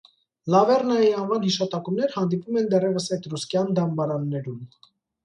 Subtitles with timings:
[0.51, 4.57] Լավեռնայի անվան հիշատակումներ հանդիպում են դեռևս էտրուսկյան դամբարաններում։